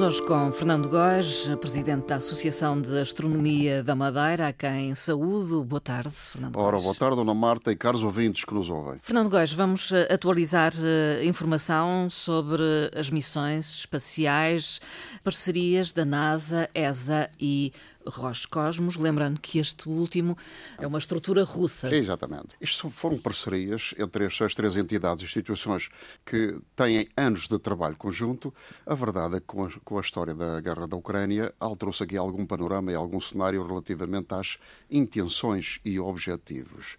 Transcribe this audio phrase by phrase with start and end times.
[0.00, 5.62] Hoje com Fernando Góes, presidente da Associação de Astronomia da Madeira, a quem saúdo.
[5.62, 8.98] Boa tarde, Fernando Ora, boa tarde, Dona Marta e caros ouvintes que nos ouvem.
[9.00, 12.62] Fernando Góes, vamos eh, atualizar uh, informação sobre
[12.94, 14.80] as missões espaciais,
[15.22, 17.72] parcerias da NASA, ESA e
[18.06, 20.36] Roscosmos, lembrando que este último
[20.78, 21.94] é uma estrutura russa.
[21.94, 22.48] Exatamente.
[22.60, 25.88] Isto foram parcerias entre estas três entidades instituições
[26.24, 28.52] que têm anos de trabalho conjunto.
[28.86, 32.16] A verdade é que com a, com a história da guerra da Ucrânia alterou-se aqui
[32.16, 34.58] algum panorama e algum cenário relativamente às
[34.90, 36.96] intenções e objetivos.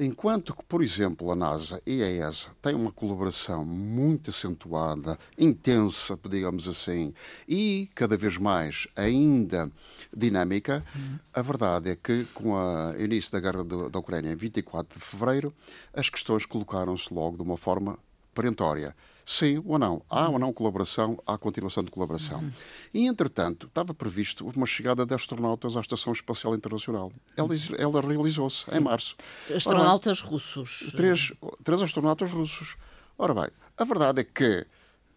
[0.00, 6.16] Enquanto que, por exemplo, a NASA e a ESA têm uma colaboração muito acentuada, intensa,
[6.30, 7.12] digamos assim,
[7.48, 9.68] e cada vez mais ainda
[10.16, 11.18] dinâmica, uhum.
[11.34, 15.04] a verdade é que, com o início da guerra do, da Ucrânia em 24 de
[15.04, 15.52] fevereiro,
[15.92, 17.98] as questões colocaram-se logo de uma forma
[18.32, 18.94] perentória
[19.28, 20.00] sim ou não.
[20.08, 22.40] Há ou não colaboração, há continuação de colaboração.
[22.40, 22.52] Uhum.
[22.94, 27.12] E, entretanto, estava previsto uma chegada de astronautas à Estação Espacial Internacional.
[27.36, 29.14] Ela, ela realizou-se em março.
[29.54, 30.92] Astronautas bem, russos.
[30.96, 31.30] Três,
[31.62, 32.76] três astronautas russos.
[33.18, 34.66] Ora bem, a verdade é que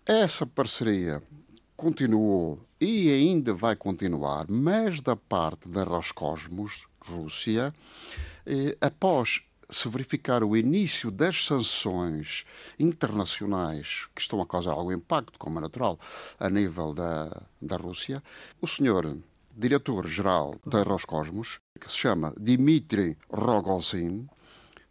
[0.06, 1.24] essa parceria
[1.78, 7.74] continuou e ainda vai continuar, mas da parte da Roscosmos, Rússia,
[8.46, 9.42] eh, após
[9.72, 12.44] se verificar o início das sanções
[12.78, 15.98] internacionais que estão a causar algum impacto, como é natural,
[16.38, 18.22] a nível da, da Rússia,
[18.62, 19.18] o senhor
[19.56, 24.28] diretor-geral da Roscosmos, que se chama Dmitry Rogozin,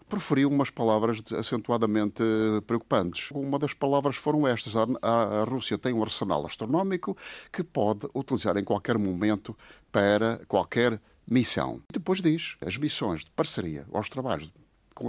[0.08, 2.22] preferiu umas palavras acentuadamente
[2.66, 3.30] preocupantes.
[3.30, 7.16] Uma das palavras foram estas: a, Rússia tem um arsenal astronómico
[7.52, 9.56] que pode utilizar em qualquer momento
[9.92, 11.80] para qualquer missão.
[11.92, 14.50] Depois diz as missões de parceria, aos trabalhos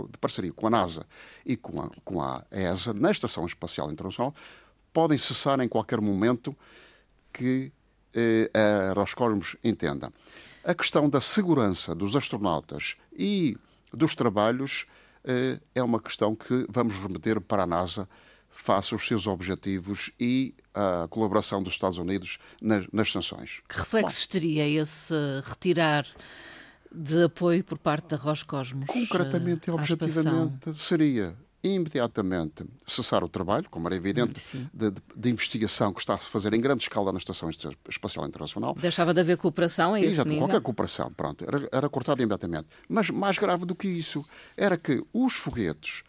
[0.10, 1.06] de parceria com a NASA
[1.46, 4.34] e com a, com a ESA na Estação Espacial Internacional
[4.94, 6.56] podem cessar em qualquer momento
[7.32, 7.72] que
[8.14, 10.12] eh, a Roscosmos entenda.
[10.64, 13.58] A questão da segurança dos astronautas e
[13.94, 14.86] dos trabalhos
[15.24, 18.08] eh, é uma questão que vamos remeter para a NASA
[18.50, 23.62] face aos seus objetivos e a colaboração dos Estados Unidos nas, nas sanções.
[23.68, 25.14] Que reflexos Bom, teria esse
[25.46, 26.06] retirar
[26.94, 28.88] de apoio por parte da Roscosmos?
[28.88, 34.42] Concretamente e objetivamente seria imediatamente cessar o trabalho, como era evidente,
[34.74, 37.50] de, de, de, investigação que está a fazer em grande escala na Estação
[37.88, 38.74] Espacial Internacional.
[38.74, 40.48] Deixava de haver cooperação a esse Exato, nível?
[40.48, 42.68] qualquer cooperação, pronto, era, era cortada imediatamente.
[42.90, 44.26] Mas mais grave do que isso,
[44.58, 46.04] era que os foguetes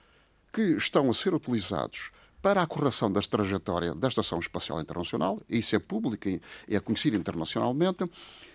[0.52, 2.10] que estão a ser utilizados
[2.40, 7.16] para a correção da trajetória da Estação Espacial Internacional, isso é público e é conhecido
[7.16, 8.04] internacionalmente,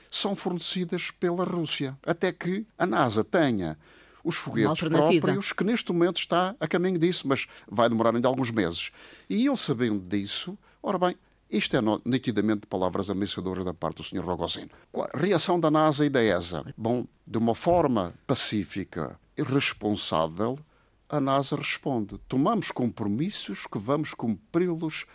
[0.09, 3.78] são fornecidas pela Rússia, até que a NASA tenha
[4.23, 8.51] os foguetes próprios, que neste momento está a caminho disso, mas vai demorar ainda alguns
[8.51, 8.91] meses.
[9.29, 11.16] E ele sabendo disso, ora bem,
[11.50, 14.25] isto é nitidamente palavras ameaçadoras da parte do Sr.
[14.25, 14.67] Rogozin.
[15.16, 16.63] Reação da NASA e da ESA.
[16.75, 20.59] Bom, de uma forma pacífica e responsável,
[21.07, 25.06] a NASA responde: tomamos compromissos que vamos cumpri-los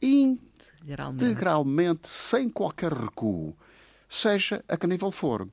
[0.00, 1.24] integralmente.
[1.24, 3.56] integralmente, sem qualquer recuo
[4.08, 5.48] seja a que nível for.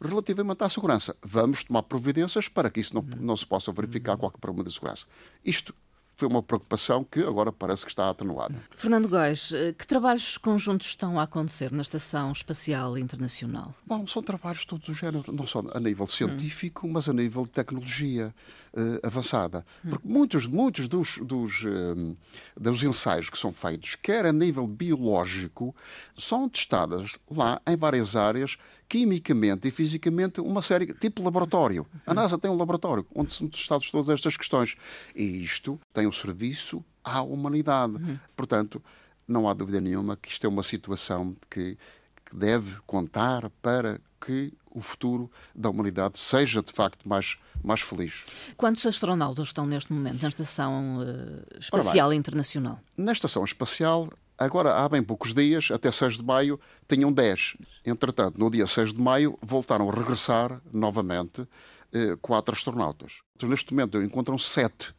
[0.00, 4.38] Relativamente à segurança, vamos tomar providências para que isso não, não se possa verificar qualquer
[4.38, 5.06] problema de segurança.
[5.44, 5.74] Isto
[6.16, 8.54] foi uma preocupação que agora parece que está atenuada.
[8.76, 13.74] Fernando Góes, eh, que trabalhos conjuntos estão a acontecer na Estação Espacial Internacional?
[13.86, 16.92] Bom, são trabalhos todos do género, não só a nível científico, hum.
[16.92, 18.34] mas a nível de tecnologia
[18.72, 19.64] uh, avançada.
[19.84, 19.90] Hum.
[19.90, 22.16] Porque muitos, muitos dos, dos, uh,
[22.56, 25.74] dos ensaios que são feitos, quer a nível biológico,
[26.16, 28.56] são testadas lá em várias áreas
[28.88, 31.86] quimicamente e fisicamente uma série, tipo laboratório.
[32.06, 32.14] A uhum.
[32.14, 34.76] NASA tem um laboratório onde são testadas todas estas questões.
[35.14, 37.94] E isto tem um serviço à humanidade.
[37.94, 38.18] Uhum.
[38.36, 38.82] Portanto,
[39.26, 41.76] não há dúvida nenhuma que isto é uma situação que,
[42.24, 48.24] que deve contar para que o futuro da humanidade seja de facto mais, mais feliz.
[48.56, 52.80] Quantos astronautas estão neste momento na Estação uh, Espacial bem, Internacional?
[52.96, 56.58] Na Estação Espacial Agora, há bem poucos dias, até 6 de maio,
[56.88, 57.56] tinham 10.
[57.86, 61.46] Entretanto, no dia 6 de maio, voltaram a regressar novamente
[61.92, 63.20] eh, quatro astronautas.
[63.36, 64.92] Então, neste momento, encontram sete.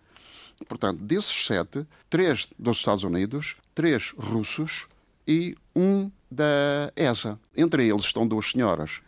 [0.68, 4.88] Portanto, desses sete, três dos Estados Unidos, três russos
[5.28, 7.40] e um da ESA.
[7.58, 9.00] Entre eles estão duas senhoras,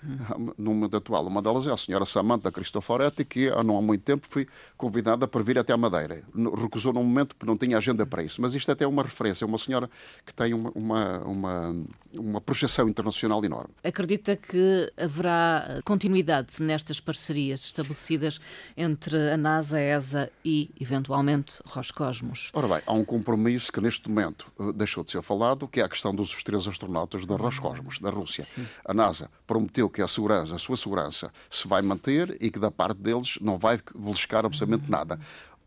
[0.57, 1.27] no momento atual.
[1.27, 4.47] Uma delas é a senhora Samantha Cristoforetti, que há não há muito tempo foi
[4.77, 6.23] convidada para vir até a Madeira.
[6.61, 8.41] Recusou num momento porque não tinha agenda para isso.
[8.41, 9.89] Mas isto é até é uma referência, é uma senhora
[10.25, 11.75] que tem uma, uma, uma,
[12.13, 13.73] uma projeção internacional enorme.
[13.83, 18.39] Acredita que haverá continuidade nestas parcerias estabelecidas
[18.77, 22.49] entre a NASA, a ESA e, eventualmente, Roscosmos?
[22.53, 25.83] Ora bem, há um compromisso que neste momento eh, deixou de ser falado, que é
[25.83, 28.43] a questão dos três astronautas da Roscosmos, da Rússia.
[28.43, 28.65] Sim.
[28.83, 32.71] A NASA prometeu que a segurança, a sua segurança, se vai manter e que da
[32.71, 35.19] parte deles não vai beliscar absolutamente nada.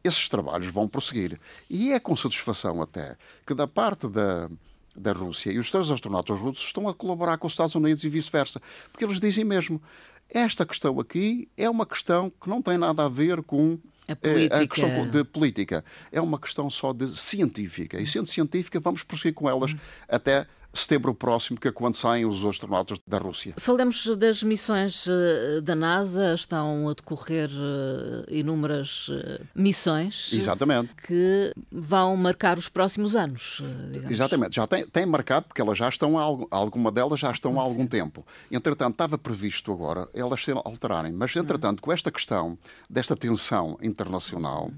[0.02, 1.38] Esses trabalhos vão prosseguir.
[1.68, 3.16] E é com satisfação até
[3.46, 4.50] que da parte da,
[4.96, 8.08] da Rússia e os três astronautas russos estão a colaborar com os Estados Unidos e
[8.08, 8.60] vice-versa.
[8.90, 9.80] Porque eles dizem mesmo,
[10.28, 13.78] esta questão aqui é uma questão que não tem nada a ver com
[14.08, 14.56] a, política.
[14.56, 15.84] a questão de política.
[16.10, 18.00] É uma questão só de científica.
[18.00, 19.78] E sendo científica, vamos prosseguir com elas hum.
[20.08, 23.54] até setembro próximo, que é quando saem os astronautas da Rússia.
[23.56, 30.32] Falamos das missões eh, da NASA, estão a decorrer eh, inúmeras eh, missões.
[30.32, 30.94] Exatamente.
[30.94, 33.62] Que vão marcar os próximos anos.
[33.90, 34.10] Digamos.
[34.10, 36.18] Exatamente, já tem, tem marcado, porque elas já estão,
[36.50, 38.24] alguma delas já estão há algum tempo.
[38.50, 42.58] Entretanto, estava previsto agora elas se alterarem, mas entretanto, com esta questão
[42.88, 44.70] desta tensão internacional,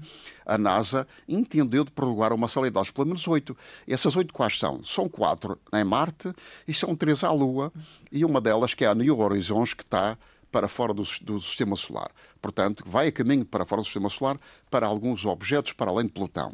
[0.45, 3.55] a NASA entendeu de prorrogar uma série delas, pelo menos oito.
[3.87, 4.83] Essas oito quais são?
[4.83, 6.31] São quatro em Marte
[6.67, 7.71] e são três à Lua,
[8.11, 10.17] e uma delas que é a New Horizons, que está
[10.51, 12.11] para fora do, do, sistema solar.
[12.39, 14.37] Portanto, vai a caminho para fora do sistema solar
[14.69, 16.53] para alguns objetos para além de Plutão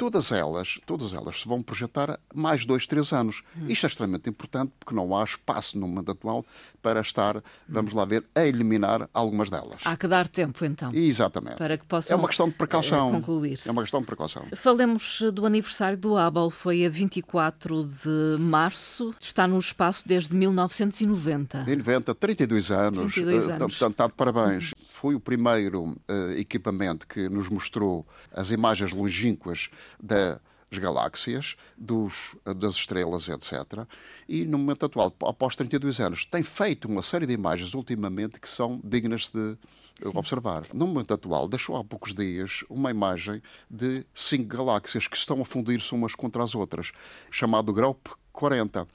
[0.00, 3.42] todas elas, todas elas se vão projetar mais dois, três anos.
[3.54, 3.66] Hum.
[3.68, 6.42] Isto é extremamente importante porque não há espaço no momento atual
[6.80, 9.82] para estar, vamos lá ver, a eliminar algumas delas.
[9.84, 10.90] Há que dar tempo, então.
[10.94, 11.56] Exatamente.
[11.56, 13.10] Para que possam é uma questão de precaução.
[13.10, 13.68] Eh, concluir-se.
[13.68, 14.46] É uma questão de precaução.
[14.56, 21.64] Falemos do aniversário do Hubble, foi a 24 de março, está no espaço desde 1990.
[21.64, 23.12] De 90, 32 anos.
[23.12, 23.76] 32 eh, anos.
[23.76, 24.72] Portanto, está de parabéns.
[24.88, 29.68] Foi o primeiro uh, equipamento que nos mostrou as imagens longínquas
[29.98, 30.38] das
[30.72, 33.86] galáxias, dos, das estrelas, etc.
[34.28, 38.48] E no momento atual, após 32 anos, tem feito uma série de imagens ultimamente que
[38.48, 39.56] são dignas de
[40.00, 40.12] Sim.
[40.14, 40.64] observar.
[40.72, 45.44] No momento atual, deixou há poucos dias uma imagem de cinco galáxias que estão a
[45.44, 46.92] fundir-se umas contra as outras,
[47.30, 48.86] chamado Graup 40.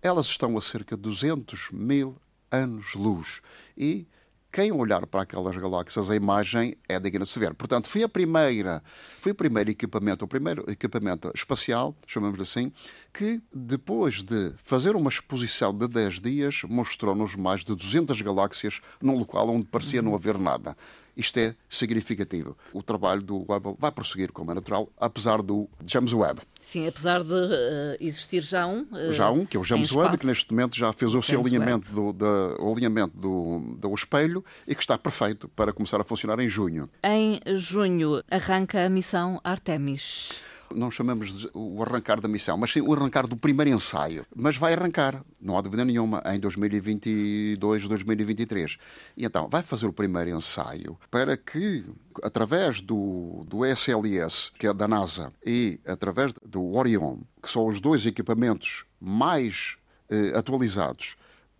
[0.00, 2.16] Elas estão a cerca de 200 mil
[2.50, 3.40] anos-luz
[3.76, 4.06] e
[4.50, 7.54] quem olhar para aquelas galáxias, a imagem é digna de se ver.
[7.54, 8.82] Portanto, foi a primeira,
[9.20, 12.72] foi o primeiro equipamento, o primeiro equipamento espacial, chamamos assim,
[13.12, 19.18] que depois de fazer uma exposição de 10 dias, mostrou-nos mais de 200 galáxias num
[19.18, 20.76] local onde parecia não haver nada.
[21.18, 22.56] Isto é significativo.
[22.72, 26.40] O trabalho do Hubble vai prosseguir, como é natural, apesar do James Webb.
[26.60, 28.82] Sim, apesar de uh, existir já um.
[28.92, 31.40] Uh, já um, que é o James Webb, que neste momento já fez o seu
[31.40, 36.04] alinhamento, do, da, o alinhamento do, do espelho e que está perfeito para começar a
[36.04, 36.88] funcionar em junho.
[37.02, 40.40] Em junho arranca a missão Artemis
[40.74, 44.26] não chamamos o arrancar da missão, mas sim o arrancar do primeiro ensaio.
[44.34, 48.78] Mas vai arrancar, não há dúvida nenhuma, em 2022, 2023.
[49.16, 51.84] E então vai fazer o primeiro ensaio para que,
[52.22, 57.80] através do, do SLS, que é da NASA, e através do Orion, que são os
[57.80, 59.76] dois equipamentos mais
[60.10, 61.16] eh, atualizados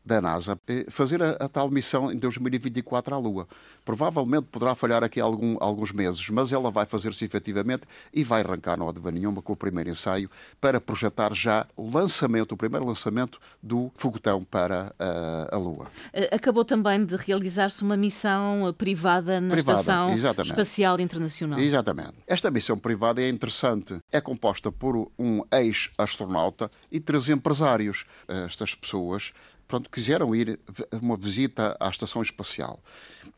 [0.08, 3.46] da NASA eh, fazer a, a, tal missão em 2024 à Lua.
[3.84, 8.76] Provavelmente poderá falhar aqui algum, alguns meses, mas ela vai fazer-se efetivamente e vai arrancar,
[8.76, 12.86] não há dúvida nenhuma, com o primeiro ensaio para projetar já o lançamento, o primeiro
[12.86, 15.86] lançamento do foguetão para a, a Lua.
[16.12, 20.50] Eh, acabou também de realizar-se uma missão privada na privada, Estação exatamente.
[20.52, 21.58] Espacial Internacional.
[21.58, 22.14] Exatamente.
[22.26, 23.98] Esta missão privada é interessante.
[24.10, 28.06] É composta por um ex-astronauta e três empresários.
[28.26, 29.32] Estas pessoas
[29.68, 30.58] pronto, quiseram ir
[31.00, 32.80] uma visita à Estação Espacial.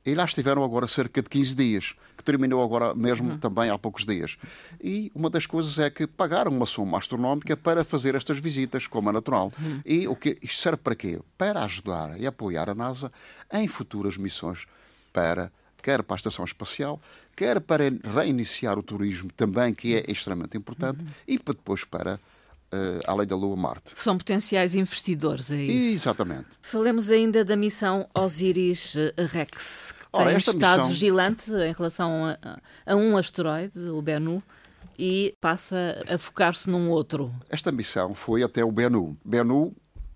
[0.06, 3.38] E lá estiveram agora cerca de 15 dias, que terminou agora mesmo uhum.
[3.38, 4.38] também há poucos dias.
[4.82, 9.10] E uma das coisas é que pagaram uma soma astronómica para fazer estas visitas, como
[9.10, 9.52] é natural.
[9.60, 9.80] Uhum.
[9.84, 11.20] E o que isto serve para quê?
[11.36, 13.12] Para ajudar e apoiar a NASA
[13.52, 14.66] em futuras missões
[15.12, 17.00] para quer para a Estação Espacial,
[17.34, 17.84] quer para
[18.14, 21.10] reiniciar o turismo também, que é extremamente importante, uhum.
[21.26, 22.20] e para depois para
[22.72, 23.90] Uh, além da Lua Marte.
[23.96, 26.04] São potenciais investidores, é isso?
[26.04, 26.46] Exatamente.
[26.62, 30.88] Falemos ainda da missão Osiris-Rex, que Ora, tem estado missão...
[30.88, 34.40] vigilante em relação a, a, um asteroide, o Bennu,
[34.96, 37.34] e passa a focar-se num outro.
[37.48, 39.18] Esta missão foi até o Bennu.
[39.24, 39.74] Bennu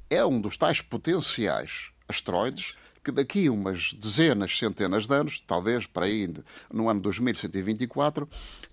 [0.08, 6.06] é um dos tais potenciais asteroides que daqui umas dezenas, centenas de anos, talvez para
[6.06, 6.32] aí
[6.73, 8.26] no ano 2124,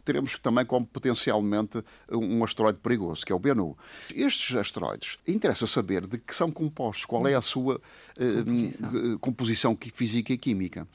[0.05, 3.77] teremos também como potencialmente um asteroide perigoso, que é o Bennu.
[4.15, 7.81] Estes asteroides, interessa saber de que são compostos, qual é a sua
[8.15, 10.87] composição, uh, composição física e química.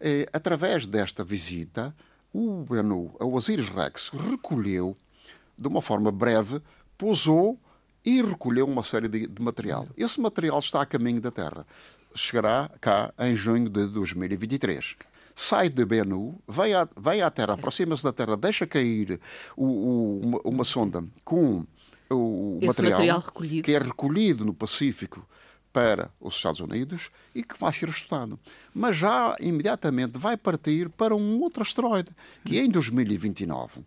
[0.00, 1.94] Uh, através desta visita,
[2.34, 4.94] o Bennu, a Osiris Rex, recolheu,
[5.56, 6.60] de uma forma breve,
[6.98, 7.58] pousou
[8.04, 9.88] e recolheu uma série de, de, material.
[9.96, 11.66] Esse material está a caminho da Terra.
[12.14, 14.96] Chegará cá em junho de 2023.
[15.34, 16.88] Sai de Bennu, vem à,
[17.26, 19.20] à Terra, aproxima-se da Terra, deixa cair
[19.56, 21.66] o, o, uma, uma, sonda com
[22.08, 23.22] o material, material
[23.64, 25.26] que é recolhido no Pacífico
[25.72, 28.38] para os Estados Unidos e que vai ser estudado.
[28.72, 32.10] Mas já imediatamente vai partir para um outro asteroide,
[32.44, 33.80] que em 2029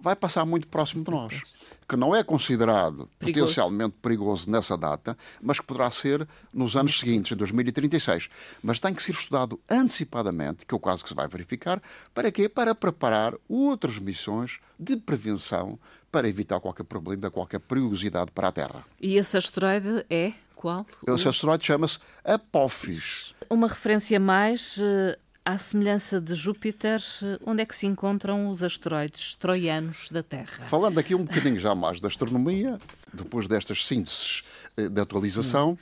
[0.00, 1.42] vai passar muito próximo de nós
[1.88, 3.46] que não é considerado perigoso.
[3.46, 8.28] potencialmente perigoso nessa data, mas que poderá ser nos anos seguintes, em 2036.
[8.62, 11.80] Mas tem que ser estudado antecipadamente, que é o caso que se vai verificar,
[12.12, 12.48] para quê?
[12.48, 15.78] Para preparar outras missões de prevenção
[16.12, 18.84] para evitar qualquer problema, qualquer perigosidade para a Terra.
[19.00, 20.86] E esse asteroide é qual?
[21.06, 23.34] Esse asteroide chama-se Apophis.
[23.48, 25.18] Uma referência mais eh,
[25.48, 27.02] à semelhança de Júpiter,
[27.46, 30.66] onde é que se encontram os asteroides troianos da Terra?
[30.66, 32.78] Falando aqui um bocadinho já mais da astronomia,
[33.14, 34.44] depois destas sínteses
[34.76, 35.78] eh, de atualização,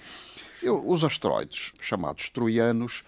[0.63, 3.03] eu, os asteroides chamados troianos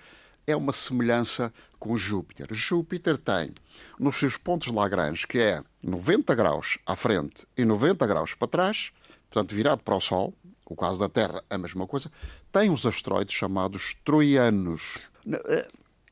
[0.48, 2.48] é uma semelhança com Júpiter.
[2.50, 3.52] Júpiter tem
[3.96, 8.90] nos seus pontos Lagrange, que é 90 graus à frente e 90 graus para trás,
[9.30, 10.34] portanto virado para o Sol,
[10.66, 12.10] o caso da Terra a mesma coisa,
[12.50, 14.98] tem os asteroides chamados troianos.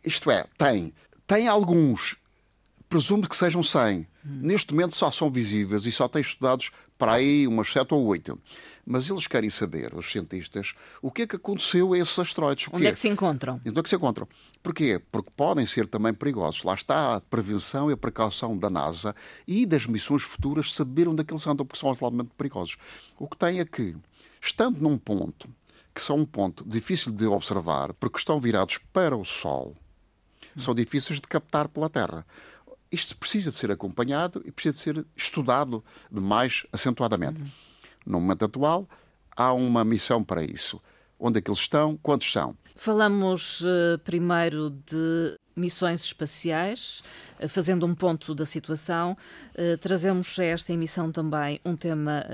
[0.06, 0.94] Isto é, tem,
[1.26, 2.16] tem alguns,
[2.88, 3.98] presumo que sejam 100.
[3.98, 4.06] Hum.
[4.24, 8.38] Neste momento só são visíveis e só têm estudados para aí umas 7 ou 8.
[8.86, 12.68] Mas eles querem saber, os cientistas, o que é que aconteceu a esses asteroides.
[12.72, 13.60] Onde é que se encontram?
[13.66, 14.28] Onde é que se encontram?
[14.62, 15.00] Porquê?
[15.10, 16.62] Porque podem ser também perigosos.
[16.62, 19.14] Lá está a prevenção e a precaução da NASA
[19.46, 22.76] e das missões futuras saber onde é que eles andam, porque são altamente perigosos.
[23.18, 23.96] O que tem é que,
[24.40, 25.48] estando num ponto
[25.92, 29.74] que são um ponto difícil de observar, porque estão virados para o Sol,
[30.62, 32.26] são difíceis de captar pela Terra.
[32.90, 37.40] Isto precisa de ser acompanhado e precisa de ser estudado de mais acentuadamente.
[37.40, 37.48] Uhum.
[38.06, 38.88] No momento atual,
[39.36, 40.80] há uma missão para isso.
[41.18, 41.96] Onde é que eles estão?
[41.96, 42.54] Quantos são?
[42.76, 47.02] Falamos uh, primeiro de missões espaciais,
[47.40, 49.16] uh, fazendo um ponto da situação.
[49.54, 52.24] Uh, trazemos a esta emissão também um tema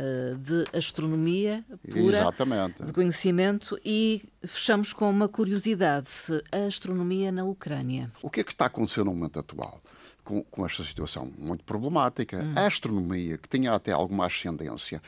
[0.40, 2.84] de astronomia pura, Exatamente.
[2.84, 6.08] de conhecimento, e fechamos com uma curiosidade:
[6.50, 8.10] a astronomia na Ucrânia.
[8.22, 9.80] O que é que está acontecendo no momento atual?
[10.24, 12.38] Com, com, esta situação muito problemática.
[12.38, 12.52] Hum.
[12.54, 15.02] A astronomia, que tinha até alguma ascendência,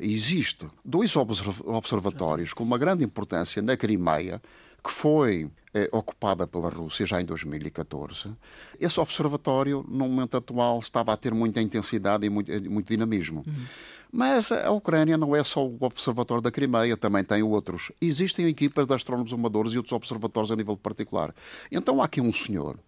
[0.00, 4.40] existe dois observatórios com uma grande importância na Crimeia,
[4.86, 8.30] que foi eh, ocupada pela Rússia já em 2014.
[8.78, 13.42] Esse observatório, no momento atual, estava a ter muita intensidade e muito, muito dinamismo.
[13.44, 13.66] Uhum.
[14.12, 17.90] Mas a Ucrânia não é só o observatório da Crimeia, também tem outros.
[18.00, 21.34] Existem equipas de astrónomos amadores e outros observatórios a nível particular.
[21.70, 22.78] Então há aqui um senhor,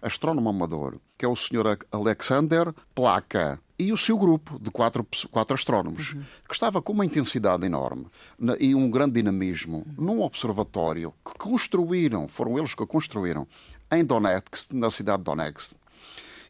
[0.00, 5.54] astrónomo amador, que é o senhor Alexander Plaka e o seu grupo de quatro, quatro
[5.54, 6.22] astrónomos, uhum.
[6.46, 8.06] que estava com uma intensidade enorme
[8.60, 13.46] e um grande dinamismo num observatório que construíram, foram eles que construíram,
[13.90, 15.76] em Donetsk, na cidade de Donetsk,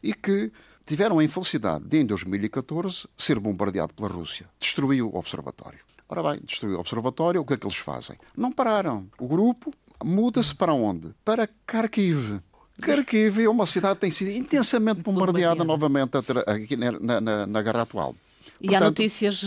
[0.03, 0.51] e que
[0.85, 4.47] tiveram a infelicidade de, em 2014, ser bombardeado pela Rússia.
[4.59, 5.79] Destruiu o observatório.
[6.07, 8.15] Ora bem, destruiu o observatório, o que é que eles fazem?
[8.37, 9.07] Não pararam.
[9.19, 11.13] O grupo muda-se para onde?
[11.23, 12.39] Para Kharkiv.
[12.81, 16.11] Kharkiv é uma cidade que tem sido intensamente bombardeada novamente
[16.45, 18.15] aqui na, na, na guerra atual.
[18.59, 19.41] E Portanto, há notícias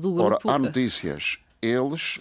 [0.00, 0.22] do grupo?
[0.22, 1.38] Ora, há notícias.
[1.60, 2.18] Eles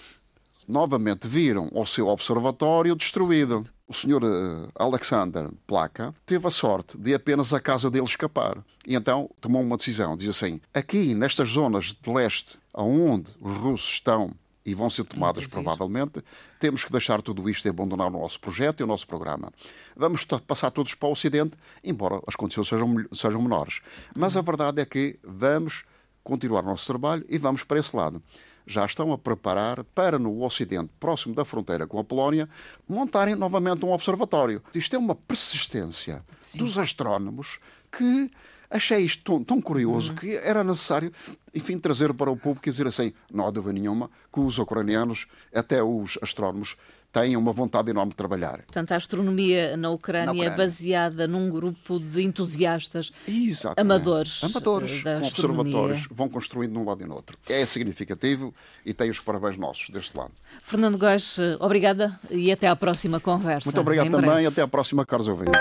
[0.67, 3.63] novamente viram o seu observatório destruído.
[3.87, 8.57] O senhor uh, Alexander Plaka teve a sorte de apenas a casa dele escapar.
[8.87, 10.15] E então tomou uma decisão.
[10.15, 14.33] Diz assim, aqui nestas zonas de leste, onde os russos estão
[14.65, 16.23] e vão ser tomadas provavelmente,
[16.59, 19.51] temos que deixar tudo isto e abandonar o nosso projeto e o nosso programa.
[19.95, 23.81] Vamos passar todos para o Ocidente, embora as condições sejam, sejam menores.
[24.15, 25.83] Mas a verdade é que vamos
[26.23, 28.21] continuar o nosso trabalho e vamos para esse lado.
[28.65, 32.47] Já estão a preparar para no Ocidente, próximo da fronteira com a Polónia,
[32.87, 34.61] montarem novamente um observatório.
[34.73, 36.59] Isto é uma persistência Sim.
[36.59, 37.59] dos astrónomos
[37.91, 38.29] que
[38.71, 41.11] achei isto tão, tão curioso que era necessário,
[41.53, 45.27] enfim, trazer para o público e dizer assim: não há dúvida nenhuma que os ucranianos,
[45.53, 46.77] até os astrónomos,
[47.11, 48.57] têm uma vontade enorme de trabalhar.
[48.59, 50.53] Portanto, a astronomia na Ucrânia, na Ucrânia.
[50.53, 53.79] é baseada num grupo de entusiastas Exatamente.
[53.79, 54.43] amadores.
[54.43, 57.37] Amadores, da com observatórios, vão construindo num lado e no outro.
[57.49, 58.53] É significativo
[58.85, 60.31] e tem os parabéns nossos deste lado.
[60.63, 63.67] Fernando Góes, obrigada e até à próxima conversa.
[63.67, 65.59] Muito obrigado também e até à próxima, caros ouvintes.